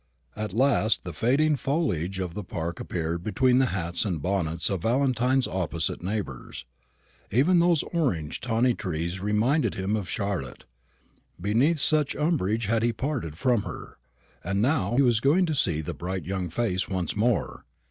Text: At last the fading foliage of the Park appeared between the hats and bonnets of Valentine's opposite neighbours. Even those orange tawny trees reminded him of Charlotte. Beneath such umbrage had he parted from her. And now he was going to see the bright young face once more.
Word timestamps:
At 0.35 0.51
last 0.51 1.03
the 1.03 1.13
fading 1.13 1.57
foliage 1.57 2.17
of 2.17 2.33
the 2.33 2.43
Park 2.43 2.79
appeared 2.79 3.21
between 3.23 3.59
the 3.59 3.67
hats 3.67 4.03
and 4.03 4.19
bonnets 4.19 4.71
of 4.71 4.81
Valentine's 4.81 5.47
opposite 5.47 6.01
neighbours. 6.01 6.65
Even 7.29 7.59
those 7.59 7.83
orange 7.83 8.41
tawny 8.41 8.73
trees 8.73 9.19
reminded 9.19 9.75
him 9.75 9.95
of 9.95 10.09
Charlotte. 10.09 10.65
Beneath 11.39 11.77
such 11.77 12.15
umbrage 12.15 12.65
had 12.65 12.81
he 12.81 12.91
parted 12.91 13.37
from 13.37 13.61
her. 13.61 13.99
And 14.43 14.59
now 14.59 14.95
he 14.95 15.03
was 15.03 15.19
going 15.19 15.45
to 15.45 15.53
see 15.53 15.81
the 15.81 15.93
bright 15.93 16.25
young 16.25 16.49
face 16.49 16.89
once 16.89 17.15
more. 17.15 17.63